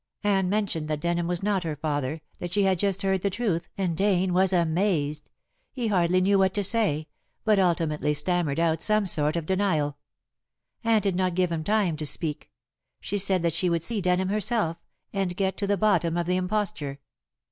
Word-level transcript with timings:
Anne 0.23 0.49
mentioned 0.49 0.87
that 0.87 0.99
Denham 0.99 1.27
was 1.27 1.43
not 1.43 1.63
her 1.63 1.75
father, 1.75 2.21
that 2.39 2.51
she 2.51 2.63
had 2.63 2.79
just 2.79 3.03
heard 3.03 3.21
the 3.21 3.29
truth, 3.29 3.67
and 3.77 3.95
Dane 3.95 4.33
was 4.33 4.51
amazed. 4.51 5.29
He 5.71 5.89
hardly 5.89 6.21
knew 6.21 6.39
what 6.39 6.55
to 6.55 6.63
say, 6.63 7.07
but 7.45 7.59
ultimately 7.59 8.15
stammered 8.15 8.59
out 8.59 8.81
some 8.81 9.05
sort 9.05 9.35
of 9.35 9.45
denial. 9.45 9.99
Anne 10.83 11.03
did 11.03 11.15
not 11.15 11.35
give 11.35 11.51
him 11.51 11.63
time 11.63 11.97
to 11.97 12.07
speak. 12.07 12.49
She 12.99 13.19
said 13.19 13.43
that 13.43 13.53
she 13.53 13.69
would 13.69 13.83
see 13.83 14.01
Denham 14.01 14.29
herself, 14.29 14.77
and 15.13 15.37
get 15.37 15.55
to 15.57 15.67
the 15.67 15.77
bottom 15.77 16.17
of 16.17 16.25
the 16.25 16.35
imposture. 16.35 16.99